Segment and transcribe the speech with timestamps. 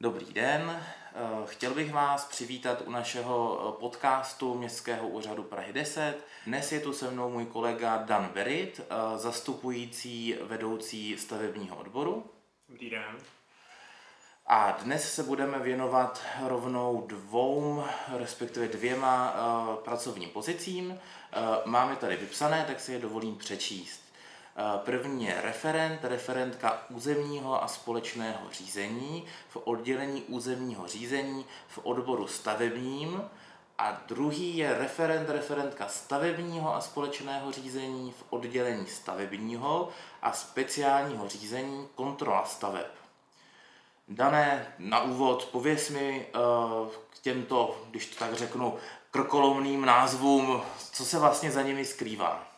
[0.00, 0.82] Dobrý den,
[1.14, 6.14] eh, chtěl bych vás přivítat u našeho eh, podcastu Městského úřadu Prahy 10.
[6.46, 12.30] Dnes je tu se mnou můj kolega Dan Berit, eh, zastupující vedoucí stavebního odboru.
[12.68, 13.18] Dobrý den.
[14.46, 17.84] A dnes se budeme věnovat rovnou dvou,
[18.16, 19.34] respektive dvěma
[19.84, 21.00] pracovním pozicím.
[21.64, 24.07] Máme tady vypsané, tak si je dovolím přečíst.
[24.84, 33.22] První je referent, referentka územního a společného řízení v oddělení územního řízení v odboru stavebním
[33.78, 39.88] a druhý je referent, referentka stavebního a společného řízení v oddělení stavebního
[40.22, 42.86] a speciálního řízení kontrola staveb.
[44.08, 46.38] Dané, na úvod, pověs mi eh,
[47.10, 48.76] k těmto, když to tak řeknu,
[49.10, 52.57] krkolomným názvům, co se vlastně za nimi skrývá.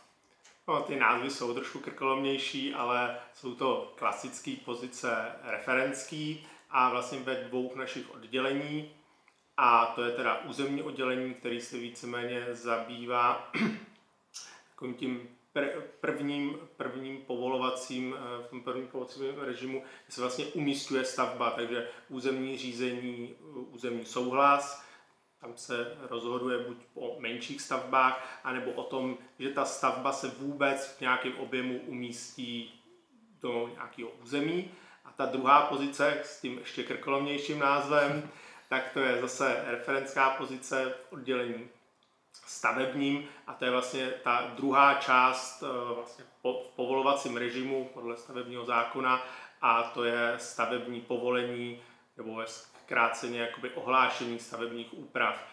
[0.71, 7.35] No, ty názvy jsou trošku krkolomnější, ale jsou to klasické pozice referenský a vlastně ve
[7.35, 8.91] dvou našich oddělení.
[9.57, 13.51] A to je teda územní oddělení, který se víceméně zabývá
[14.71, 15.29] takovým tím
[16.01, 22.59] prvním, prvním povolovacím, eh, v tom prvním povolovacím režimu se vlastně umístuje stavba, takže územní
[22.59, 23.35] řízení,
[23.71, 24.90] územní souhlas,
[25.41, 30.97] tam se rozhoduje buď o menších stavbách, anebo o tom, že ta stavba se vůbec
[30.97, 32.83] v nějakém objemu umístí
[33.41, 34.71] do nějakého území.
[35.05, 38.31] A ta druhá pozice s tím ještě krkolomnějším názvem,
[38.69, 41.69] tak to je zase referenská pozice v oddělení
[42.47, 48.65] stavebním a to je vlastně ta druhá část eh, vlastně v povolovacím režimu podle stavebního
[48.65, 49.25] zákona
[49.63, 51.83] a to je stavební povolení
[52.17, 55.45] nebo ve zkráceně jakoby ohlášení stavebních úprav.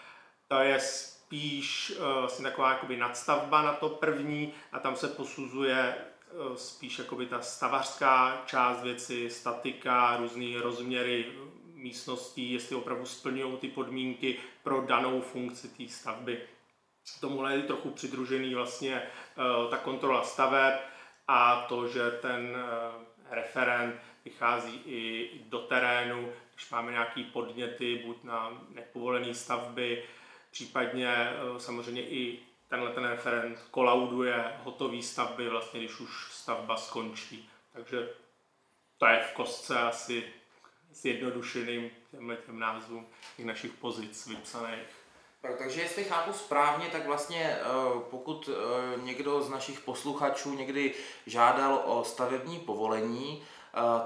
[0.48, 5.96] To je spíš vlastně taková jakoby nadstavba na to první a tam se posuzuje
[6.32, 11.26] uh, spíš jakoby ta stavařská část věci, statika, různé rozměry
[11.74, 16.42] místností, jestli opravdu splňují ty podmínky pro danou funkci té stavby.
[17.22, 19.02] Tomuhle je trochu přidružený vlastně
[19.38, 20.80] uh, ta kontrola staveb
[21.28, 22.58] a to, že ten
[23.30, 23.96] referent
[24.26, 30.04] vychází i do terénu, když máme nějaké podněty, buď na nepovolené stavby,
[30.52, 37.50] případně eh, samozřejmě i tenhle ten referent kolauduje hotové stavby, vlastně když už stavba skončí.
[37.74, 38.10] Takže
[38.98, 40.24] to je v kostce asi
[40.92, 44.88] zjednodušeným těmhle těm názvům těch našich pozic vypsaných.
[45.58, 47.64] Takže jestli chápu správně, tak vlastně eh,
[48.10, 50.94] pokud eh, někdo z našich posluchačů někdy
[51.26, 53.44] žádal o stavební povolení,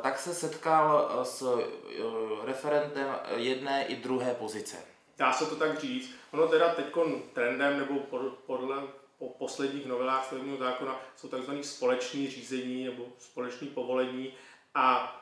[0.02, 4.78] tak se setkal eh, s eh, referentem jedné i druhé pozice.
[5.18, 6.10] Dá se to tak říct.
[6.32, 6.86] Ono teda teď
[7.34, 8.00] trendem nebo
[8.46, 8.84] podle
[9.22, 11.52] po posledních novelách stavebního zákona jsou tzv.
[11.62, 14.34] společné řízení nebo společné povolení
[14.76, 15.16] a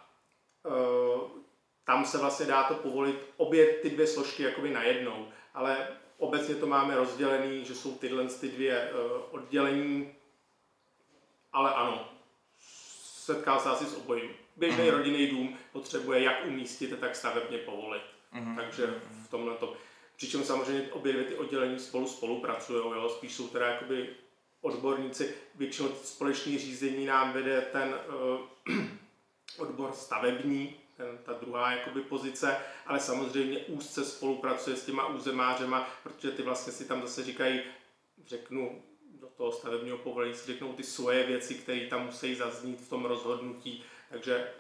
[0.66, 0.72] e,
[1.84, 6.68] tam se vlastně dá to povolit obě ty dvě složky jakoby najednou, ale obecně to
[6.68, 8.94] máme rozdělený, že jsou tyhle ty dvě e,
[9.32, 10.16] oddělení,
[11.54, 12.10] ale ano,
[13.30, 14.39] setká se asi s obojím.
[14.60, 14.90] Běžný mm.
[14.90, 18.02] rodinný dům potřebuje jak umístit, tak stavebně povolit.
[18.32, 18.56] Mm.
[18.56, 18.94] Takže
[19.26, 19.78] v tomhle to.
[20.16, 23.10] Přičem samozřejmě obě dvě ty oddělení spolu spolupracují, jo?
[23.10, 24.10] spíš jsou teda jakoby
[24.62, 25.36] odborníci.
[25.56, 27.96] Většinou společné řízení nám vede ten
[28.68, 28.78] uh,
[29.58, 36.32] odbor stavební, ten, ta druhá jakoby pozice, ale samozřejmě úzce spolupracuje s těma územářema, protože
[36.32, 37.62] ty vlastně si tam zase říkají,
[38.28, 38.82] řeknu,
[39.40, 43.84] toho stavebního povolení si řeknou ty svoje věci, které tam musí zaznít v tom rozhodnutí.
[44.10, 44.52] Takže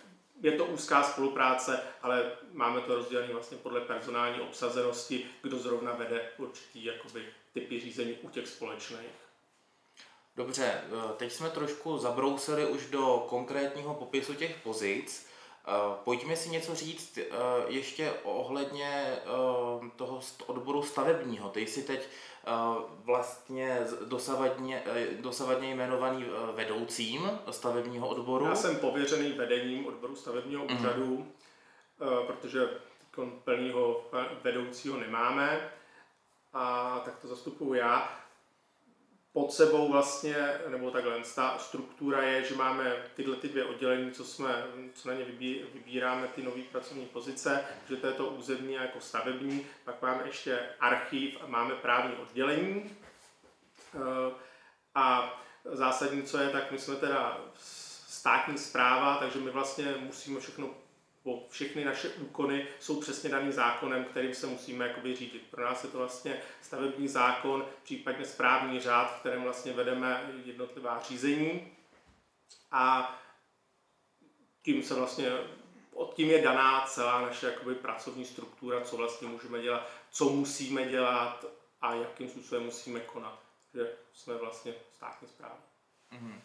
[0.41, 6.31] je to úzká spolupráce, ale máme to rozdělené vlastně podle personální obsazenosti, kdo zrovna vede
[6.37, 9.09] určitý jakoby, typy řízení u těch společných.
[10.35, 10.81] Dobře,
[11.17, 15.28] teď jsme trošku zabrousili už do konkrétního popisu těch pozic.
[15.67, 15.71] Eh,
[16.03, 17.25] pojďme si něco říct eh,
[17.67, 21.49] ještě ohledně eh, toho odboru stavebního.
[21.49, 22.09] Ty jsi teď
[22.89, 24.83] vlastně dosavadně,
[25.19, 26.25] dosavadně jmenovaný
[26.55, 28.45] vedoucím stavebního odboru.
[28.45, 30.77] Já jsem pověřený vedením odboru stavebního mhm.
[30.77, 31.31] úřadu, mm.
[32.27, 32.69] protože
[33.43, 34.05] plného
[34.43, 35.71] vedoucího nemáme,
[36.53, 38.19] a tak to zastupuju já
[39.39, 44.25] pod sebou vlastně, nebo takhle, ta struktura je, že máme tyhle ty dvě oddělení, co,
[44.25, 44.63] jsme,
[44.93, 48.81] co na ně vybí, vybíráme, ty nové pracovní pozice, že to je to územní a
[48.81, 52.97] jako stavební, pak máme ještě archiv a máme právní oddělení.
[53.95, 54.33] Eh,
[54.95, 57.41] a zásadní, co je, tak my jsme teda
[58.07, 60.69] státní zpráva, takže my vlastně musíme všechno
[61.23, 65.47] bo všechny naše úkony jsou přesně daný zákonem, kterým se musíme jakoby řídit.
[65.51, 71.01] Pro nás je to vlastně stavební zákon, případně správní řád, v kterém vlastně vedeme jednotlivá
[71.01, 71.71] řízení
[72.71, 73.15] a
[74.61, 75.31] tím se vlastně
[75.93, 80.85] od tím je daná celá naše jakoby, pracovní struktura, co vlastně můžeme dělat, co musíme
[80.85, 81.45] dělat
[81.81, 83.39] a jakým způsobem musíme konat.
[83.73, 85.59] Že jsme vlastně státní zpráva.
[86.11, 86.41] Mm-hmm.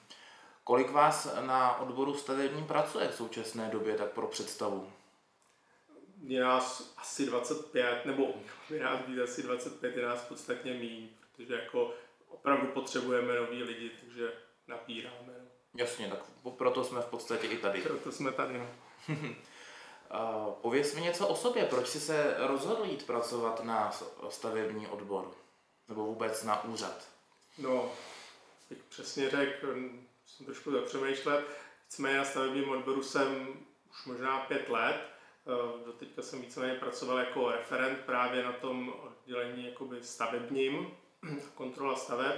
[0.64, 4.92] Kolik vás na odboru stavebním pracuje v současné době, tak pro představu?
[6.26, 8.34] Je nás asi 25, nebo
[8.70, 11.94] je nás být asi 25, je nás podstatně méně, protože jako
[12.28, 14.32] opravdu potřebujeme nový lidi, takže
[14.68, 15.34] napíráme.
[15.38, 15.48] No.
[15.74, 16.18] Jasně, tak
[16.56, 17.80] proto jsme v podstatě i tady.
[17.82, 18.68] Proto jsme tady, no.
[20.60, 23.92] Pověz mi něco o sobě, proč jsi se rozhodl jít pracovat na
[24.28, 25.30] stavební odbor?
[25.88, 27.08] Nebo vůbec na úřad?
[27.58, 27.92] No,
[28.70, 29.74] bych přesně řekl,
[30.26, 31.44] jsem trošku zapřemýšlet.
[31.86, 33.56] Nicméně na stavebním odboru jsem
[33.90, 35.00] už možná pět let.
[35.86, 40.96] Do teďka jsem víceméně pracoval jako referent právě na tom oddělení jakoby stavebním,
[41.54, 42.36] kontrola staveb.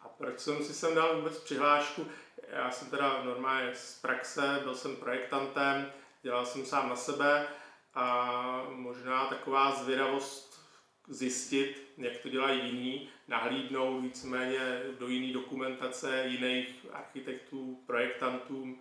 [0.00, 2.06] A proč jsem si sem dal vůbec přihlášku?
[2.48, 5.92] Já jsem teda normálně z praxe, byl jsem projektantem,
[6.22, 7.48] dělal jsem sám na sebe
[7.94, 10.60] a možná taková zvědavost
[11.08, 18.78] zjistit, jak to dělají jiní, nahlídnout víceméně do jiné dokumentace jiných architektů, projektantů.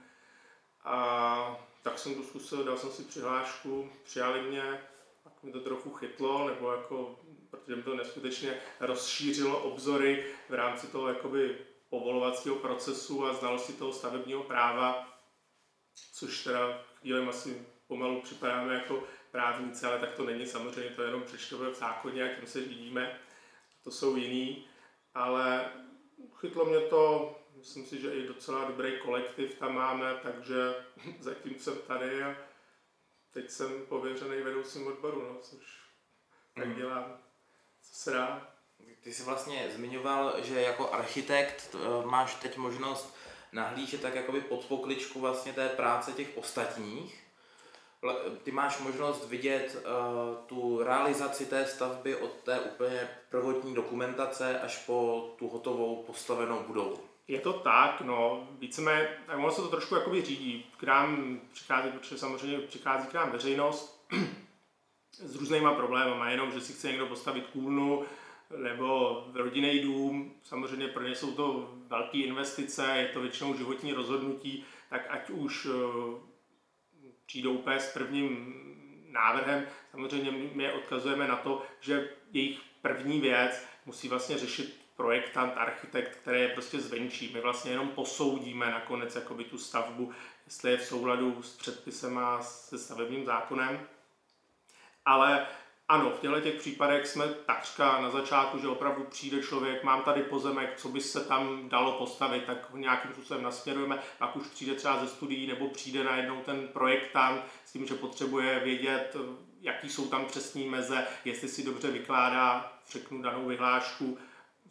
[0.84, 4.82] A tak jsem to zkusil, dal jsem si přihlášku, přijali mě,
[5.24, 7.20] tak mi to trochu chytlo, nebo jako,
[7.50, 11.58] protože mi to neskutečně rozšířilo obzory v rámci toho jakoby
[11.90, 15.18] povolovacího procesu a znalosti toho stavebního práva,
[16.14, 21.08] což teda chvíli asi pomalu připadáme jako právníci, ale tak to není samozřejmě, to je
[21.08, 23.20] jenom přečtové v zákoně a tím se řídíme,
[23.84, 24.68] to jsou jiný,
[25.14, 25.72] ale
[26.40, 30.86] chytlo mě to, myslím si, že i docela dobrý kolektiv tam máme, takže
[31.20, 32.36] zatím jsem tady a
[33.32, 35.82] teď jsem pověřený vedoucím odboru, no, což
[36.56, 36.76] tak mhm.
[36.76, 37.18] dělám,
[37.82, 38.48] co se dá.
[39.04, 43.16] Ty jsi vlastně zmiňoval, že jako architekt eh, máš teď možnost
[43.52, 47.24] nahlížet tak jakoby pod pokličku vlastně té práce těch ostatních.
[48.44, 54.78] Ty máš možnost vidět uh, tu realizaci té stavby od té úplně prvotní dokumentace až
[54.86, 57.00] po tu hotovou postavenou budovu.
[57.28, 60.66] Je to tak, no, víceméně, ono se to trošku jakoby řídí.
[60.78, 64.08] K nám přichází, protože samozřejmě přichází k nám veřejnost
[65.12, 68.06] s různýma problémy, jenom, že si chce někdo postavit kůlnu,
[68.58, 74.66] nebo rodinný dům, samozřejmě pro ně jsou to velké investice, je to většinou životní rozhodnutí,
[74.90, 76.31] tak ať už eh,
[77.32, 78.54] přijdou úplně s prvním
[79.10, 85.54] návrhem, samozřejmě my je odkazujeme na to, že jejich první věc musí vlastně řešit projektant,
[85.58, 87.32] architekt, který je prostě zvenčí.
[87.34, 90.12] My vlastně jenom posoudíme nakonec jakoby tu stavbu,
[90.46, 93.88] jestli je v souladu s předpisem a se stavebním zákonem.
[95.06, 95.48] Ale
[95.92, 100.24] ano, v těchto těch případech jsme takřka na začátku, že opravdu přijde člověk, mám tady
[100.24, 104.76] pozemek, co by se tam dalo postavit, tak ho nějakým způsobem nasměrujeme, pak už přijde
[104.76, 109.16] třeba ze studií nebo přijde najednou ten projektant s tím, že potřebuje vědět,
[109.62, 114.18] jaký jsou tam přesní meze, jestli si dobře vykládá, řeknu danou vyhlášku,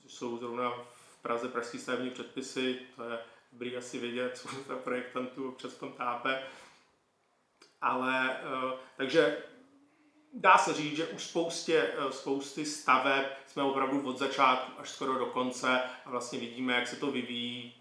[0.07, 3.19] jsou zrovna v Praze pražský stavební předpisy, to je
[3.53, 6.43] dobrý asi vědět, co za projektantů přes tom tápe.
[7.83, 9.37] Ale eh, takže
[10.33, 15.19] dá se říct, že už spoustě, eh, spousty staveb jsme opravdu od začátku až skoro
[15.19, 17.75] do konce a vlastně vidíme, jak se to vyvíjí,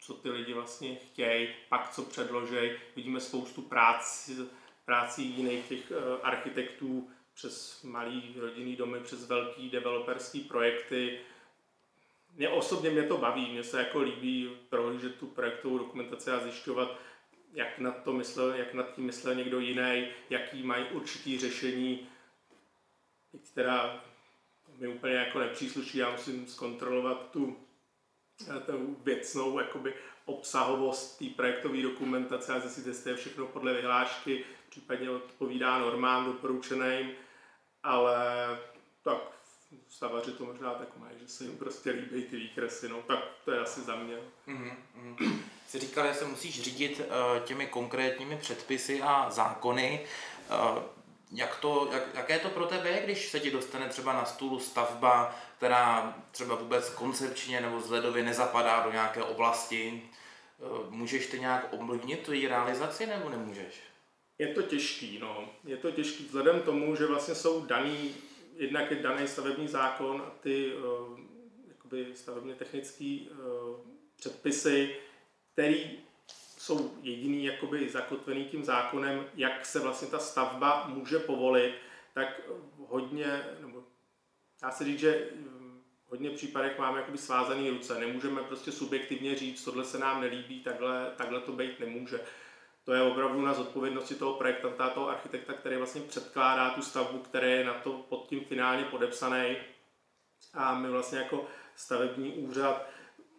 [0.00, 2.78] co ty lidi vlastně chtějí, pak co předložej.
[2.96, 4.36] Vidíme spoustu práci,
[4.84, 11.20] práci jiných těch eh, architektů přes malý rodinný domy, přes velký developerský projekty.
[12.34, 16.98] Mě osobně mě to baví, mně se jako líbí prohlížet tu projektovou dokumentaci a zjišťovat,
[17.52, 22.08] jak nad, to myslel, jak nad tím myslel někdo jiný, jaký mají určitý řešení,
[23.52, 24.04] která
[24.78, 27.56] mi úplně jako nepřísluší, já musím zkontrolovat tu,
[28.56, 34.44] eh, tu věcnou jakoby, obsahovost té projektové dokumentace a zjistit, jestli je všechno podle vyhlášky,
[34.70, 37.10] případně odpovídá normám doporučeným,
[37.82, 38.16] ale
[39.02, 39.37] tak
[39.88, 43.52] stavaři to možná tak mají, že se jim prostě líbí ty výkresy, no tak to
[43.52, 44.16] je asi za mě.
[44.48, 50.06] Mm-hmm jsi říkal, že se musíš řídit uh, těmi konkrétními předpisy a zákony.
[50.50, 50.82] Uh,
[51.32, 54.60] jak to, jak, jaké to pro tebe je, když se ti dostane třeba na stůl
[54.60, 60.02] stavba, která třeba vůbec koncepčně nebo vzhledově nezapadá do nějaké oblasti?
[60.58, 63.80] Uh, můžeš ty nějak ovlivnit tu její realizaci nebo nemůžeš?
[64.38, 65.48] Je to těžký, no.
[65.64, 68.14] Je to těžký vzhledem tomu, že vlastně jsou daný,
[68.58, 71.18] jednak je daný stavební zákon a ty uh,
[71.68, 73.38] jakoby stavebně technické uh,
[74.16, 74.96] předpisy,
[75.52, 75.98] který
[76.58, 81.74] jsou jediný jakoby zakotvený tím zákonem, jak se vlastně ta stavba může povolit,
[82.14, 82.40] tak
[82.76, 83.84] hodně, nebo
[84.62, 85.28] dá se říct, že
[86.06, 88.00] v hodně případech máme jakoby svázané ruce.
[88.00, 92.20] Nemůžeme prostě subjektivně říct, tohle se nám nelíbí, takhle, takhle to být nemůže.
[92.88, 97.50] To je opravdu na zodpovědnosti toho projektanta, toho architekta, který vlastně předkládá tu stavbu, který
[97.50, 99.56] je na to pod tím finálně podepsaný.
[100.54, 102.86] A my vlastně jako stavební úřad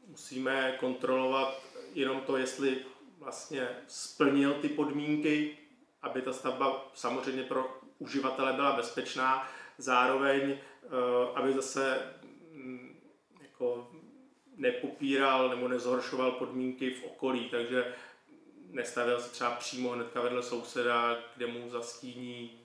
[0.07, 1.63] musíme kontrolovat
[1.93, 2.77] jenom to, jestli
[3.17, 5.57] vlastně splnil ty podmínky,
[6.01, 10.57] aby ta stavba samozřejmě pro uživatele byla bezpečná, zároveň, eh,
[11.35, 12.13] aby zase
[12.51, 12.99] mm,
[13.41, 13.91] jako
[14.57, 17.93] nepopíral nebo nezhoršoval podmínky v okolí, takže
[18.69, 22.61] nestavil se třeba přímo hnedka vedle souseda, kde mu zastíní,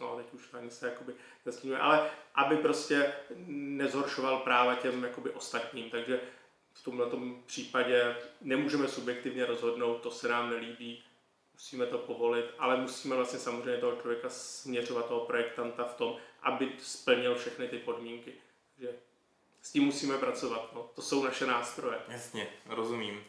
[0.00, 3.12] no teď už ani se jakoby zastínuje, ale aby prostě
[3.56, 6.20] nezhoršoval práva těm jakoby ostatním, takže
[6.72, 7.06] v tomhle
[7.46, 11.04] případě nemůžeme subjektivně rozhodnout, to se nám nelíbí,
[11.54, 16.72] musíme to povolit, ale musíme vlastně samozřejmě toho člověka směřovat, toho projektanta v tom, aby
[16.78, 18.32] splnil všechny ty podmínky.
[18.74, 18.92] Takže
[19.62, 20.70] s tím musíme pracovat.
[20.74, 20.90] No.
[20.94, 21.98] To jsou naše nástroje.
[22.08, 23.24] Jasně, rozumím.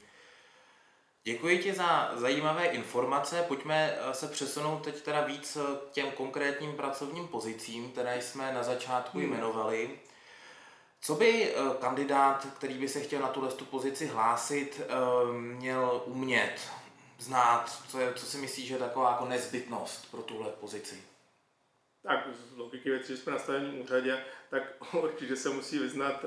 [1.26, 3.46] Děkuji ti za zajímavé informace.
[3.48, 5.58] Pojďme eh, se přesunout teď teda víc
[5.90, 9.28] k těm konkrétním pracovním pozicím, které jsme na začátku hmm.
[9.28, 10.00] jmenovali.
[11.02, 14.94] Co by eh, kandidát, který by se chtěl na tuhle tu pozici hlásit, eh,
[15.34, 16.72] měl umět,
[17.20, 17.82] znát?
[17.88, 21.04] Co, je, co si myslíš, že je taková jako nezbytnost pro tuhle pozici?
[22.08, 24.64] Tak z logiky věcí, že jsme na stavebním úřadě, tak
[24.94, 26.26] určitě se musí vyznat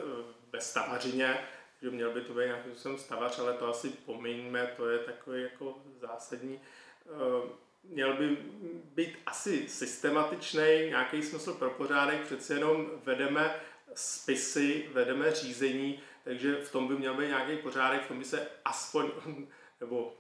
[0.53, 1.39] ve stavařině,
[1.83, 5.43] že měl by to být nějakým způsobem stavař, ale to asi pomiňme, to je takový
[5.43, 6.61] jako zásadní.
[7.07, 8.37] Eh, měl by
[8.85, 13.55] být asi systematičný, nějaký smysl pro pořádek, přece jenom vedeme
[13.95, 18.49] spisy, vedeme řízení, takže v tom by měl být nějaký pořádek, v tom by se
[18.65, 19.11] aspoň,
[19.81, 20.17] nebo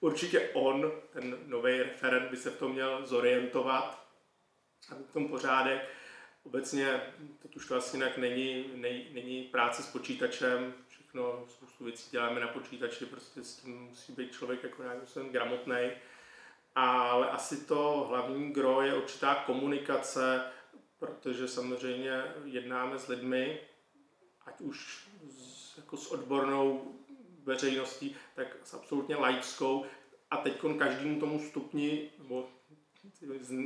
[0.00, 4.06] určitě on, ten nový referent, by se v tom měl zorientovat,
[4.90, 5.88] aby v tom pořádek.
[6.44, 7.00] Obecně,
[7.42, 10.74] teď už to asi jinak není, není, není práce s počítačem,
[11.18, 15.90] všechno, spoustu věcí děláme na počítači, prostě s tím musí být člověk jako nějakým gramotný.
[16.74, 20.42] Ale asi to hlavní gro je určitá komunikace,
[20.98, 23.60] protože samozřejmě jednáme s lidmi,
[24.46, 26.94] ať už s, jako s odbornou
[27.44, 29.84] veřejností, tak s absolutně laickou.
[30.30, 32.48] A teď každému tomu stupni nebo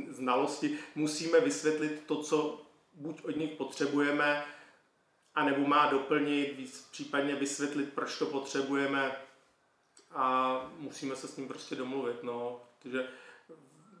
[0.09, 2.61] znalosti musíme vysvětlit to, co
[2.93, 4.45] buď od nich potřebujeme,
[5.35, 9.15] a nebo má doplnit, případně vysvětlit, proč to potřebujeme
[10.11, 13.07] a musíme se s ním prostě domluvit, no, protože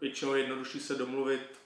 [0.01, 1.59] většinou jednodušší se domluvit,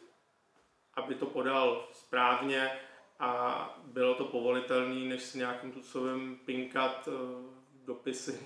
[0.93, 2.71] aby to podal správně
[3.19, 7.13] a bylo to povolitelné, než si nějakým způsobem pinkat uh,
[7.86, 8.39] dopisy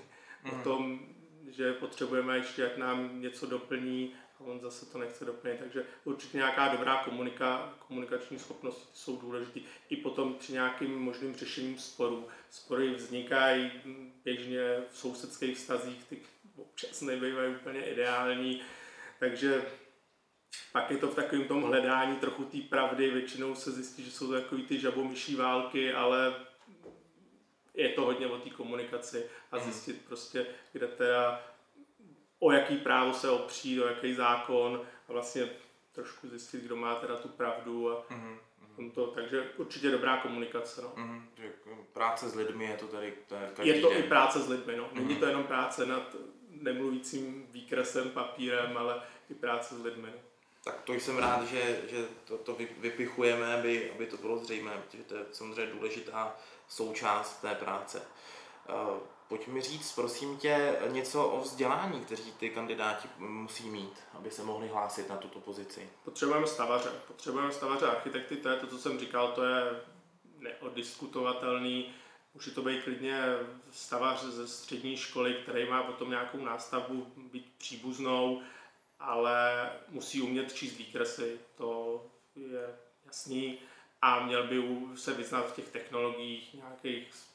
[0.44, 0.50] mm.
[0.50, 0.64] o mhm.
[0.64, 1.00] tom,
[1.48, 4.14] že potřebujeme ještě, jak nám něco doplní
[4.46, 5.58] on zase to nechce doplnit.
[5.58, 9.60] Takže určitě nějaká dobrá komunika, komunikační schopnosti jsou důležité.
[9.88, 12.28] I potom při nějakým možným řešením sporů.
[12.50, 13.70] Spory vznikají
[14.24, 16.18] běžně v sousedských vztazích, ty
[16.56, 18.62] občas nebývají úplně ideální,
[19.18, 19.64] takže
[20.72, 24.26] pak je to v takovém tom hledání trochu té pravdy, většinou se zjistí, že jsou
[24.26, 26.34] to takový ty žabomyší války, ale
[27.74, 29.72] je to hodně o té komunikaci a hmm.
[29.72, 31.51] zjistit prostě, kde teda
[32.42, 35.50] o jaký právo se opřít, o jaký zákon a vlastně
[35.92, 38.90] trošku zjistit, kdo má teda tu pravdu a mm-hmm.
[38.90, 40.82] to, takže určitě dobrá komunikace.
[40.82, 40.88] No.
[40.88, 41.22] Mm-hmm.
[41.92, 43.98] Práce s lidmi je to tady to je každý Je to den.
[43.98, 44.88] i práce s lidmi, no.
[44.92, 45.18] Není mm-hmm.
[45.18, 46.16] to jenom práce nad
[46.50, 50.08] nemluvícím výkresem, papírem, ale i práce s lidmi.
[50.12, 50.20] No.
[50.64, 55.02] Tak to jsem rád, že, že to, to vypichujeme, aby, aby to bylo zřejmé, protože
[55.02, 56.36] to je samozřejmě důležitá
[56.68, 58.02] součást té práce.
[59.32, 64.42] Pojď mi říct, prosím tě, něco o vzdělání, kteří ty kandidáti musí mít, aby se
[64.42, 65.90] mohli hlásit na tuto pozici.
[66.04, 66.90] Potřebujeme stavaře.
[67.06, 69.80] Potřebujeme stavaře architekty, to je to, co jsem říkal, to je
[70.38, 71.94] neodiskutovatelný.
[72.34, 73.22] Může to být klidně
[73.70, 78.42] stavař ze střední školy, který má potom nějakou nástavbu být příbuznou,
[79.00, 82.02] ale musí umět číst výkresy, to
[82.36, 83.58] je jasný.
[84.02, 84.62] A měl by
[84.96, 87.31] se vyznat v těch technologiích nějakých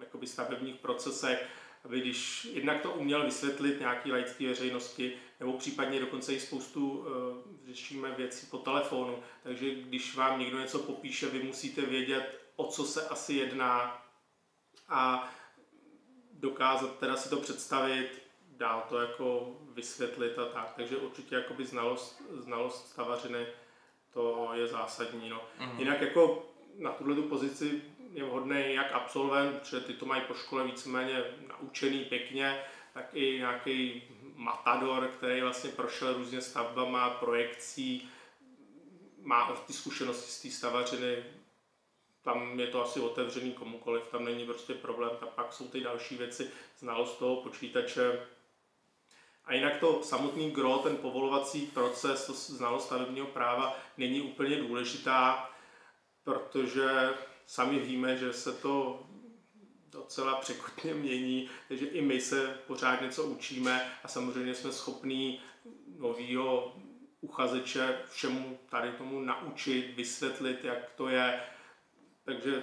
[0.00, 1.48] jakoby stavebních procesech,
[1.84, 7.06] aby když jednak to uměl vysvětlit nějaký laické veřejnosti, nebo případně dokonce i spoustu uh,
[7.66, 12.84] řešíme věcí po telefonu, takže když vám někdo něco popíše, vy musíte vědět, o co
[12.84, 14.02] se asi jedná
[14.88, 15.32] a
[16.32, 18.22] dokázat teda si to představit,
[18.56, 20.72] dál to jako vysvětlit a tak.
[20.76, 23.46] Takže určitě jakoby znalost, znalost stavařiny
[24.12, 25.28] to je zásadní.
[25.28, 25.40] No.
[25.60, 25.78] Mm-hmm.
[25.78, 26.46] Jinak jako
[26.78, 27.82] na tuhle pozici
[28.14, 33.38] je vhodný jak absolvent, protože ty to mají po škole víceméně naučený pěkně, tak i
[33.38, 34.02] nějaký
[34.34, 38.10] matador, který vlastně prošel různě stavbama, projekcí,
[39.22, 41.24] má ty zkušenosti z té stavařiny,
[42.22, 46.16] tam je to asi otevřený komukoliv, tam není prostě problém, tak pak jsou ty další
[46.16, 48.26] věci, znalost toho počítače,
[49.44, 55.50] A jinak to samotný gro, ten povolovací proces, to znalost stavebního práva není úplně důležitá,
[56.24, 57.14] protože
[57.46, 59.06] sami víme, že se to
[59.90, 65.40] docela překotně mění, takže i my se pořád něco učíme a samozřejmě jsme schopní
[65.98, 66.76] novýho
[67.20, 71.40] uchazeče všemu tady tomu naučit, vysvětlit, jak to je.
[72.24, 72.62] Takže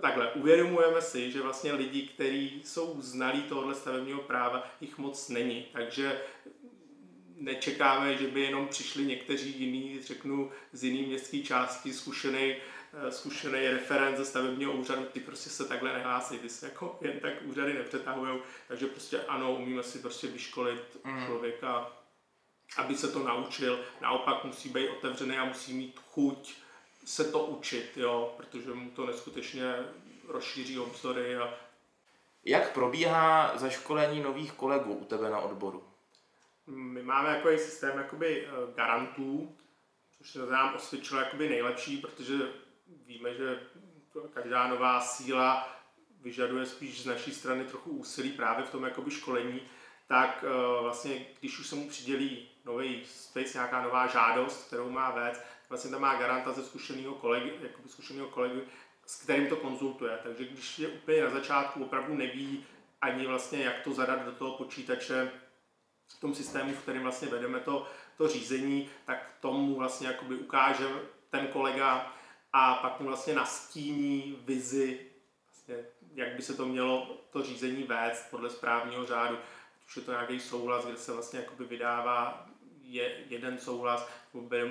[0.00, 5.66] takhle, uvědomujeme si, že vlastně lidi, kteří jsou znalí tohohle stavebního práva, jich moc není.
[5.72, 6.20] Takže
[7.36, 12.56] nečekáme, že by jenom přišli někteří jiní, řeknu, z jiný městské části, zkušený,
[13.10, 17.32] zkušený referent ze stavebního úřadu, ty prostě se takhle nehlásí, ty se jako jen tak
[17.42, 21.26] úřady nepřetahují, takže prostě ano, umíme si prostě vyškolit mm.
[21.26, 21.92] člověka,
[22.76, 26.54] aby se to naučil, naopak musí být otevřený a musí mít chuť
[27.04, 29.74] se to učit, jo, protože mu to neskutečně
[30.28, 31.36] rozšíří obzory.
[31.36, 31.54] A...
[32.44, 35.84] Jak probíhá zaškolení nových kolegů u tebe na odboru?
[36.66, 39.56] My máme jako systém jakoby eh, garantů,
[40.18, 42.34] což se nám osvědčilo jakoby nejlepší, protože
[43.06, 43.60] víme, že
[44.34, 45.68] každá nová síla
[46.20, 49.60] vyžaduje spíš z naší strany trochu úsilí právě v tom jakoby školení,
[50.06, 55.10] tak eh, vlastně, když už se mu přidělí nový space, nějaká nová žádost, kterou má
[55.10, 58.62] vést, vlastně tam má garanta ze zkušeného kolegy, jakoby zkušeného kolegy,
[59.06, 60.18] s kterým to konzultuje.
[60.22, 62.66] Takže když je úplně na začátku, opravdu neví
[63.00, 65.30] ani vlastně, jak to zadat do toho počítače,
[66.08, 67.86] v tom systému, v kterém vlastně vedeme to,
[68.16, 70.88] to řízení, tak tomu vlastně jakoby ukáže
[71.30, 72.12] ten kolega
[72.56, 75.00] a pak mu vlastně nastíní vizi,
[75.46, 75.84] vlastně,
[76.14, 79.38] jak by se to mělo to řízení vést podle správního řádu.
[79.86, 82.46] Už je to nějaký souhlas, kde se vlastně jakoby vydává
[82.82, 84.08] je jeden souhlas,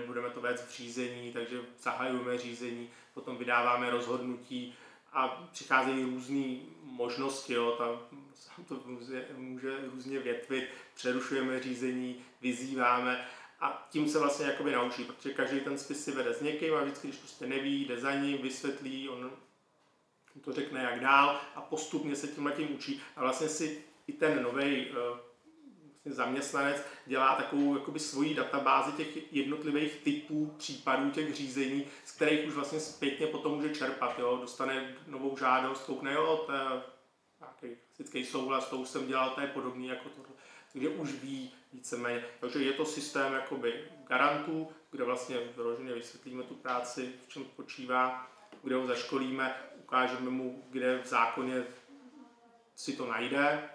[0.05, 4.75] budeme to vést v řízení, takže zahajujeme řízení, potom vydáváme rozhodnutí
[5.13, 7.99] a přicházejí různé možnosti, jo, tam
[8.67, 13.25] to může, může různě větvit, přerušujeme řízení, vyzýváme
[13.63, 16.83] a tím se vlastně jakoby naučí, protože každý ten spis si vede s někým a
[16.83, 19.31] vždycky, když prostě neví, jde za ním, vysvětlí, on
[20.41, 24.43] to řekne jak dál a postupně se tím tím učí a vlastně si i ten
[24.43, 25.17] nový uh,
[26.03, 32.47] vlastně zaměstnanec dělá takovou jakoby svoji databázi těch jednotlivých typů případů těch řízení, z kterých
[32.47, 34.19] už vlastně zpětně potom může čerpat.
[34.19, 34.37] Jo?
[34.41, 36.59] Dostane novou žádost, koukne, jo, to je
[37.39, 40.32] nějaký klasický souhlas, to už jsem dělal, to je podobný jako tohle.
[40.73, 42.25] Takže už ví víceméně.
[42.39, 43.73] Takže je to systém jakoby
[44.07, 48.31] garantů, kde vlastně vyloženě vysvětlíme tu práci, v čem spočívá,
[48.63, 51.63] kde ho zaškolíme, ukážeme mu, kde v zákoně
[52.75, 53.69] si to najde,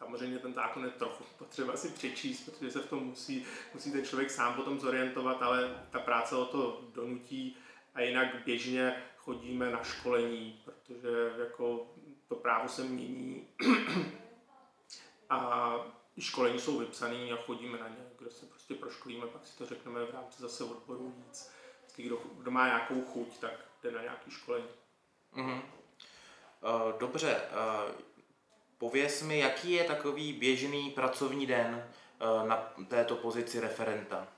[0.00, 4.04] Samozřejmě ten zákon je trochu potřeba si přečíst, protože se v tom musí, musí ten
[4.04, 7.56] člověk sám potom zorientovat, ale ta práce o to donutí
[7.94, 11.86] a jinak běžně chodíme na školení, protože jako
[12.28, 13.48] to právo se mění
[15.30, 15.74] a
[16.20, 20.04] školení jsou vypsané a chodíme na ně, kde se prostě proškolíme, pak si to řekneme
[20.04, 21.50] v rámci zase odboru víc.
[21.96, 23.52] Kdo, kdo má nějakou chuť, tak
[23.82, 24.68] jde na nějaké školení.
[25.36, 25.62] Mm-hmm.
[26.62, 28.00] Uh, dobře, uh,
[28.80, 32.56] Pověz mi, jaký je takový běžný pracovní den eh, na
[32.88, 34.28] této pozici referenta?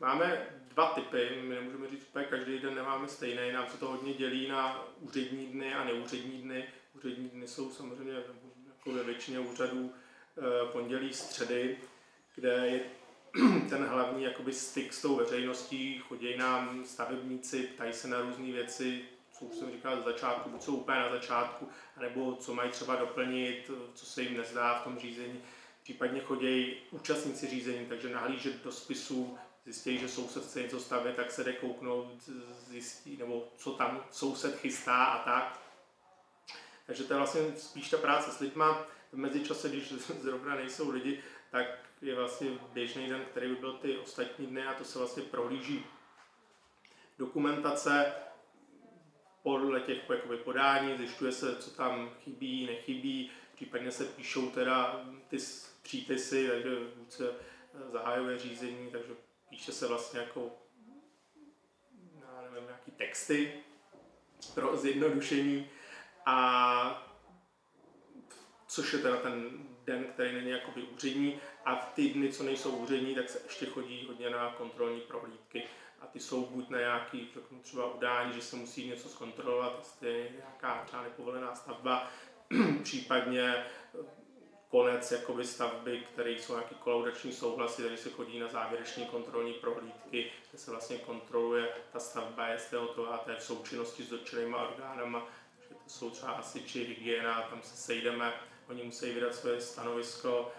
[0.00, 4.14] Máme dva typy, my nemůžeme říct úplně každý den nemáme stejný, nám se to hodně
[4.14, 6.64] dělí na úřední dny a neúřední dny.
[6.94, 10.01] Úřední dny jsou samozřejmě jako ve většině úřadů eh,
[10.72, 11.78] pondělí, středy,
[12.34, 12.80] kde je
[13.70, 19.04] ten hlavní jakoby styk s tou veřejností, chodí nám stavebníci, ptají se na různé věci,
[19.32, 21.68] co už jsem říkal za začátku, buď jsou úplně na začátku,
[22.00, 25.42] nebo co mají třeba doplnit, co se jim nezdá v tom řízení.
[25.82, 31.30] Případně chodí účastníci řízení, takže nahlížet do spisu, zjistí, že soused chce něco stavět, tak
[31.30, 32.06] se jde kouknout,
[32.66, 35.60] zjistí, nebo co tam soused chystá a tak.
[36.86, 38.86] Takže to je vlastně spíš ta práce s lidma.
[39.12, 41.66] V mezičase, když zrovna nejsou lidi, tak
[42.02, 45.84] je vlastně běžný den, který by byl ty ostatní dny a to se vlastně prohlíží.
[47.18, 48.12] Dokumentace,
[49.42, 55.36] podle těch jakoby, podání, zjišťuje se, co tam chybí, nechybí, případně se píšou teda ty
[55.82, 56.76] přípisy, takže
[57.08, 59.12] se eh, zahájuje řízení, takže
[59.48, 60.50] píše se vlastně jako
[62.20, 63.52] já nevím, nějaký texty
[64.54, 65.70] pro zjednodušení.
[66.26, 67.11] A
[68.72, 69.50] což je teda ten
[69.84, 73.66] den, který není jakoby úřední a v ty dny, co nejsou úřední, tak se ještě
[73.66, 75.62] chodí hodně na kontrolní prohlídky.
[76.00, 80.08] A ty jsou buď na nějaký řeknu, třeba udání, že se musí něco zkontrolovat, jestli
[80.08, 82.10] je nějaká třeba nepovolená stavba,
[82.82, 83.64] případně eh,
[84.68, 90.30] konec jakoby stavby, které jsou nějaký kolaudační souhlasy, takže se chodí na závěrečné kontrolní prohlídky,
[90.50, 94.54] kde se vlastně kontroluje ta stavba, jestli je hotová, to je v součinnosti s dotčenými
[94.54, 95.26] orgánama,
[95.68, 98.32] že to jsou třeba hasiči, hygiena, tam se sejdeme,
[98.72, 100.52] oni musí vydat své stanovisko,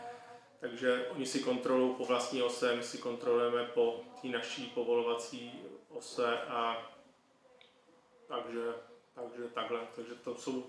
[0.63, 5.51] Takže oni si kontrolují po vlastní ose, my si kontrolujeme po té naší povolovací
[5.89, 6.91] ose a
[8.27, 8.73] takže,
[9.15, 9.79] takže takhle.
[9.95, 10.65] Takže to jsou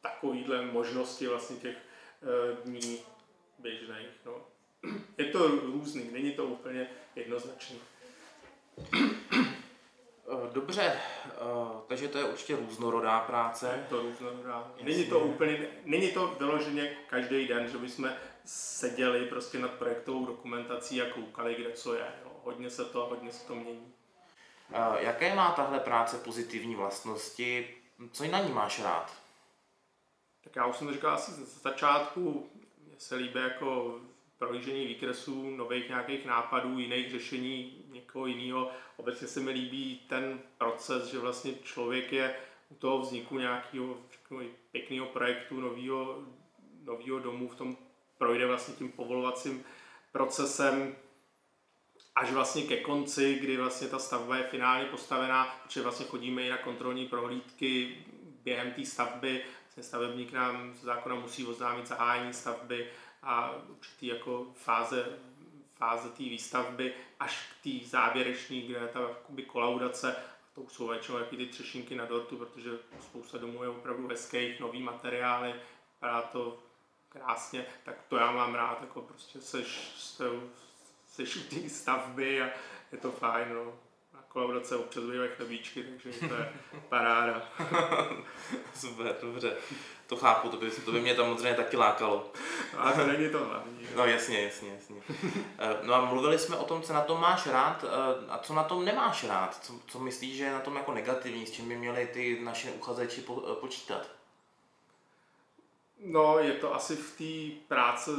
[0.00, 2.98] takovýhle možnosti vlastně těch e, dní
[3.58, 4.08] běžných.
[4.24, 4.46] No.
[5.18, 7.78] Je to různý, není to úplně jednoznačný.
[10.46, 11.32] Eh, dobře, eh,
[11.86, 13.72] takže to je určitě různorodá práce.
[13.76, 14.72] Je to různorodá.
[14.82, 18.10] Není to úplně, není to vyloženě každý den, že bychom
[18.44, 22.06] seděli prostě nad projektovou dokumentací a koukali, kde co je.
[22.24, 22.30] Jo.
[22.44, 23.92] Hodně se to, hodně se to mění.
[24.72, 27.76] Eh, jaké má tahle práce pozitivní vlastnosti?
[28.12, 29.12] Co na ní máš rád?
[30.44, 32.50] Tak já už jsem to říkal asi z začátku.
[32.86, 34.00] Mně se líbí jako
[34.38, 38.70] prohlížení výkresů, nových nějakých nápadů, jiných řešení někoho jiného.
[38.96, 42.36] Obecně se mi líbí ten proces, že vlastně člověk je
[42.68, 43.96] u toho vzniku nějakého
[44.72, 47.76] pěkného projektu, nového, domu v tom
[48.18, 49.64] projde vlastně tím povolovacím
[50.12, 50.96] procesem
[52.14, 56.50] až vlastně ke konci, kdy vlastně ta stavba je finálně postavená, protože vlastně chodíme i
[56.50, 57.98] na kontrolní prohlídky
[58.44, 59.42] během té stavby.
[59.64, 62.88] Vlastně stavebník nám zákona musí oznámit zahájení stavby
[63.26, 65.06] a určitý jako fáze,
[65.76, 69.00] fáze té výstavby až k té závěrečné, kde je ta
[69.46, 70.16] kolaudace,
[70.54, 74.82] to už jsou většinou ty třešinky na dortu, protože spousta domů je opravdu hezkých, nový
[74.82, 75.54] materiály,
[75.94, 76.58] vypadá to
[77.08, 79.92] krásně, tak to já mám rád, jako prostě seš,
[81.06, 82.50] seš u té stavby a
[82.92, 83.74] je to fajn, no.
[84.14, 86.52] A kolaudace občas bývají chlebíčky, takže to je
[86.88, 87.48] paráda.
[88.74, 89.56] Super, dobře.
[90.06, 92.32] To chápu, to by, to by mě tam samozřejmě taky lákalo.
[92.78, 93.86] A to není to hlavní.
[93.96, 94.96] No jasně, jasně, jasně.
[95.58, 98.54] Eh, no a mluvili jsme o tom, co na tom máš rád eh, a co
[98.54, 99.64] na tom nemáš rád.
[99.64, 102.70] Co, co myslíš, že je na tom jako negativní, s čím by měli ty naše
[102.70, 104.06] uchazeči po, eh, počítat?
[106.04, 108.10] No, je to asi v té práce,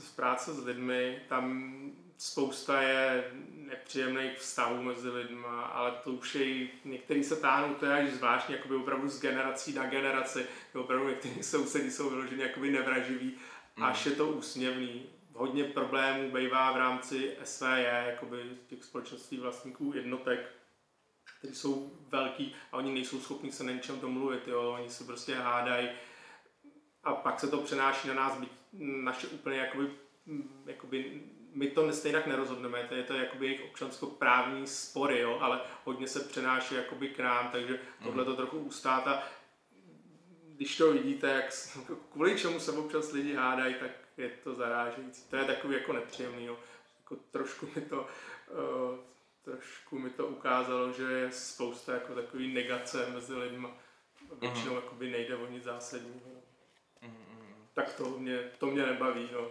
[0.00, 1.74] v práce s lidmi, tam
[2.18, 3.24] spousta je
[3.54, 8.56] nepříjemných vztahů mezi lidmi, ale to už je, některý se táhnou to je až zvláštně,
[8.56, 13.38] jakoby opravdu z generací na generaci, opravdu některý sousedí jsou vyloženě jakoby nevraživí,
[13.76, 13.84] mm.
[13.84, 15.06] až je to úsměvný.
[15.36, 20.52] Hodně problémů bývá v rámci SVJ, jakoby těch společností vlastníků jednotek,
[21.38, 24.76] které jsou velký a oni nejsou schopni se na něčem domluvit, jo?
[24.78, 25.88] oni se prostě hádají
[27.04, 28.48] a pak se to přenáší na nás, byť
[28.78, 29.90] naše úplně jakoby,
[30.66, 31.22] jakoby
[31.54, 36.20] my to stejně nerozhodneme, to je to jakoby jejich občanskoprávní spory, jo, ale hodně se
[36.20, 38.36] přenáší jakoby k nám, takže tohle to mhm.
[38.36, 39.22] trochu ustát a
[40.56, 41.44] když to vidíte, jak,
[42.12, 45.22] kvůli čemu se občas lidi hádají, tak je to zarážející.
[45.30, 46.58] To je takový jako nepříjemný, jo.
[46.98, 48.98] Jako trošku mi to, uh,
[49.44, 53.68] trošku mi to ukázalo, že je spousta jako takový negace mezi lidmi.
[54.40, 54.76] Většinou mm.
[54.76, 56.30] jakoby nejde o nic zásadního.
[57.02, 57.16] Mm.
[57.74, 59.48] Tak to mě, to mě nebaví, no.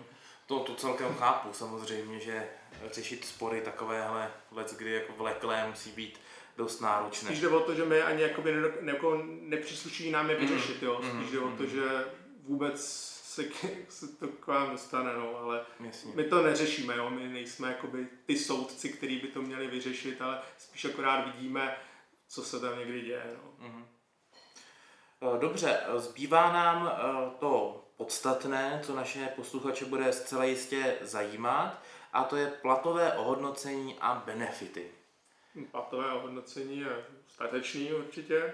[0.53, 2.49] To, to celkem chápu samozřejmě, že
[2.91, 6.19] řešit spory takovéhle let, kdy jako vleklé musí být
[6.57, 7.27] dost náročné.
[7.27, 10.87] Spíš jde o to, že my ani jakoby ne, jako nepřísluší nám je vyřešit, mm,
[10.87, 11.01] jo.
[11.03, 11.69] Spíš mm, jde o to, mm.
[11.69, 12.05] že
[12.43, 12.85] vůbec
[13.23, 13.43] se,
[13.89, 16.11] se to k vám dostane, no, ale Jasně.
[16.15, 17.09] my to neřešíme, jo.
[17.09, 21.77] My nejsme jakoby ty soudci, kteří by to měli vyřešit, ale spíš akorát vidíme,
[22.27, 23.67] co se tam někdy děje, no.
[23.67, 23.85] Mm.
[25.39, 31.81] Dobře, zbývá nám eh, to podstatné, co naše posluchače bude zcela jistě zajímat,
[32.13, 34.91] a to je platové ohodnocení a benefity.
[35.71, 38.53] Platové ohodnocení je statečný určitě.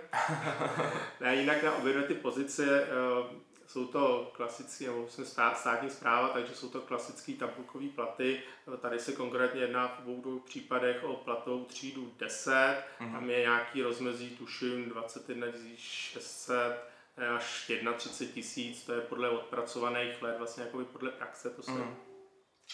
[1.20, 2.88] ne, jinak na obě ty pozice
[3.22, 8.42] uh, jsou to klasické, nebo jsem státní zpráva, takže jsou to klasické tabulkové platy.
[8.82, 12.52] Tady se konkrétně jedná v obou dvou případech o platovou třídu 10.
[12.52, 13.12] Mm-hmm.
[13.12, 16.90] Tam je nějaký rozmezí, tuším, 21 600
[17.28, 21.96] až 31 tisíc, to je podle odpracovaných let, vlastně jako podle praxe to se mm.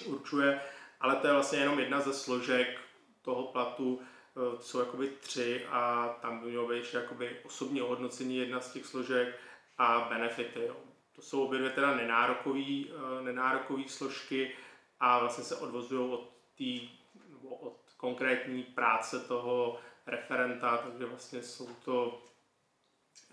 [0.05, 0.61] určuje,
[0.99, 2.79] ale to je vlastně jenom jedna ze složek
[3.21, 4.01] toho platu,
[4.33, 8.73] to jsou jakoby tři a tam by mělo být ještě jakoby osobní ohodnocení jedna z
[8.73, 9.39] těch složek
[9.77, 10.65] a benefity.
[10.65, 10.75] Jo.
[11.15, 14.55] To jsou obě dvě teda nenárokový, eh, nenárokový složky
[14.99, 16.95] a vlastně se odvozují od té
[17.59, 22.23] od konkrétní práce toho referenta, takže vlastně jsou to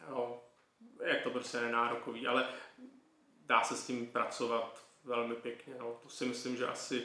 [0.08, 0.42] jo,
[1.04, 2.44] je to prostě nenárokový, ale
[3.46, 5.74] dá se s tím pracovat velmi pěkně.
[5.78, 5.96] No.
[6.02, 7.02] To si myslím, že asi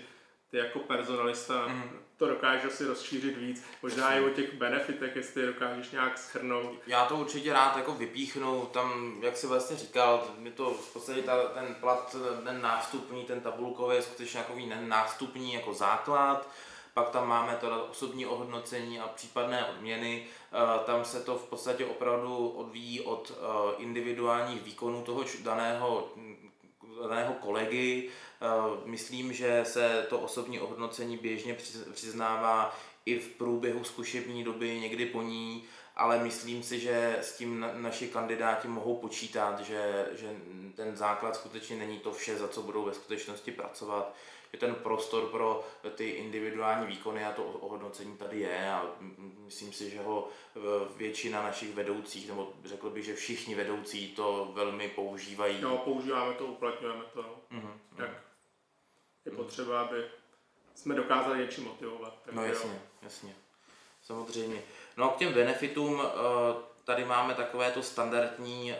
[0.50, 2.00] ty jako personalista mm.
[2.18, 3.64] to dokážeš asi rozšířit víc.
[3.82, 6.80] Možná i o těch benefitech, jestli je dokážeš nějak schrnout.
[6.88, 11.22] Já to určitě rád jako vypíchnu, tam, jak jsi vlastně říkal, mi to v podstatě
[11.22, 16.50] ta, ten plat, ten nástupní, ten tabulkový je skutečně takový nástupní jako základ
[16.98, 20.26] pak tam máme to osobní ohodnocení a případné odměny.
[20.26, 26.10] Eh, tam se to v podstatě opravdu odvíjí od eh, individuálních výkonů toho daného
[27.02, 28.10] daného kolegy.
[28.86, 31.58] Myslím, že se to osobní ohodnocení běžně
[31.94, 35.64] přiznává i v průběhu zkušební doby, někdy po ní,
[35.96, 40.36] ale myslím si, že s tím naši kandidáti mohou počítat, že, že
[40.76, 44.14] ten základ skutečně není to vše, za co budou ve skutečnosti pracovat,
[44.54, 48.86] že ten prostor pro ty individuální výkony a to ohodnocení tady je a
[49.46, 50.30] myslím si, že ho
[50.96, 55.62] většina našich vedoucích, nebo řekl bych, že všichni vedoucí to velmi používají.
[55.62, 57.22] No, používáme to, uplatňujeme to.
[57.52, 57.74] Mm-hmm.
[57.98, 58.10] Tak
[59.26, 60.06] je potřeba, aby
[60.76, 62.22] jsme dokázali něčím motivovat.
[62.26, 62.80] Tak no jasně, jo.
[63.02, 63.36] jasně.
[64.04, 64.62] Samozřejmě.
[64.98, 68.78] No a k těm benefitům eh, tady máme takové to standardní eh,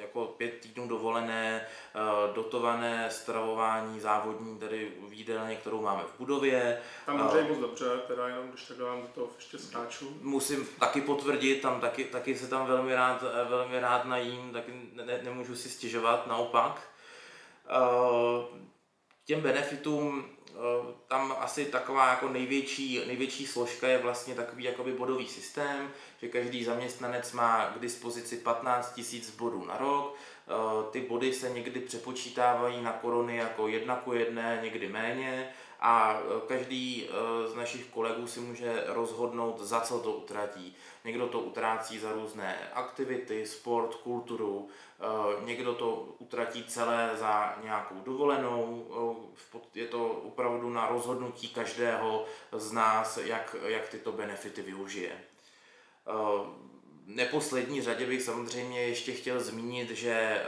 [0.00, 6.80] jako pět týdnů dovolené, eh, dotované stravování závodní, tedy výdelně, kterou máme v budově.
[7.06, 10.18] Tam může moc dobře, teda jenom když tak vám do toho ještě skáču.
[10.20, 15.20] Musím taky potvrdit, tam taky, taky se tam velmi rád, velmi rád najím, taky ne,
[15.22, 16.90] nemůžu si stěžovat, naopak.
[19.24, 20.39] Těm benefitům Eh,
[21.08, 26.64] tam asi taková jako největší, největší složka je vlastně takový jakoby bodový systém, že každý
[26.64, 30.29] zaměstnanec má k dispozici 15 000 bodů na rok, eh,
[30.90, 35.48] ty body se někdy přepočítávají na korony jako jedna ku jedné, někdy méně
[35.80, 37.08] a eh, každý
[37.46, 40.76] z našich kolegů si může rozhodnout, za co to utratí.
[41.04, 44.68] Někdo to utrácí za různé aktivity, sport, kulturu,
[45.00, 48.86] Eh, někdo to utratí celé za nějakou dovolenou,
[49.54, 55.12] eh, je to opravdu na rozhodnutí každého z nás, jak, jak tyto benefity využije.
[57.10, 60.42] Eh, neposlední řadě bych samozřejmě ještě chtěl zmínit, že,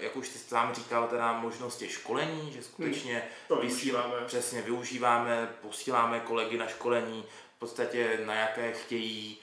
[0.00, 4.14] jak už jste sám říkal, teda možnost je školení, že skutečně hmm, vysíláme.
[4.26, 7.24] přesně využíváme, posíláme kolegy na školení,
[7.56, 9.38] v podstatě na jaké chtějí,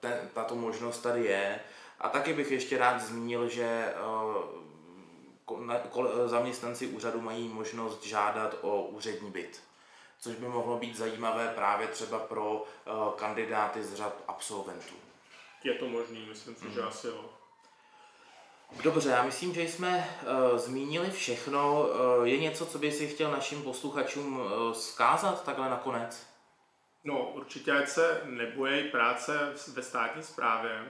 [0.00, 1.60] ten, tato možnost tady je.
[2.00, 3.98] A taky bych ještě rád zmínil, že eh,
[6.28, 9.62] zaměstnanci úřadu mají možnost žádat o úřední byt,
[10.18, 14.94] což by mohlo být zajímavé právě třeba pro eh, kandidáty z řad absolventů.
[15.64, 16.72] Je to možný, myslím si, mm.
[16.72, 16.88] že mhm.
[16.88, 17.30] asi jo.
[18.82, 21.88] Dobře, já myslím, že jsme uh, zmínili všechno.
[21.88, 26.26] Uh, je něco, co by si chtěl našim posluchačům uh, zkázat takhle nakonec?
[27.04, 30.88] No, určitě, ať se nebojí práce ve státní správě,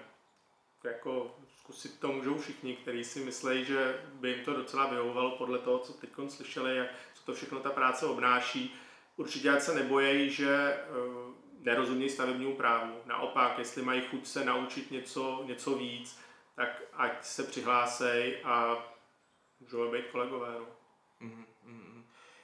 [0.85, 5.59] jako zkusit to můžou všichni, kteří si myslí, že by jim to docela vyhovovalo podle
[5.59, 8.75] toho, co teď slyšeli, jak, co to všechno ta práce obnáší.
[9.17, 11.35] Určitě ať se nebojí, že uh,
[11.67, 13.01] nerozumějí stavebnímu právu.
[13.05, 16.21] Naopak, jestli mají chuť se naučit něco, něco víc,
[16.57, 18.77] tak ať se přihlásej a
[19.61, 20.49] můžou být kolegové.
[20.59, 20.67] No.
[21.29, 22.03] Mm-hmm.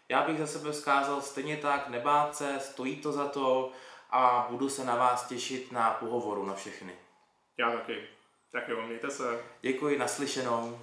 [0.09, 3.73] Já bych za sebe vzkázal stejně tak, nebát se, stojí to za to
[4.11, 6.93] a budu se na vás těšit na pohovoru na všechny.
[7.59, 8.09] Já taky.
[8.53, 9.45] Tak jo, mějte se.
[9.61, 10.81] Děkuji, naslyšenou.